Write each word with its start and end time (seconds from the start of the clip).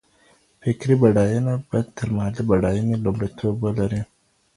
فکري 0.61 0.95
بډاينه 1.01 1.53
به 1.69 1.79
تر 1.97 2.07
مالي 2.17 2.43
بډاينې 2.49 2.95
لومړيتوب 3.03 3.55
ولري. 3.65 4.01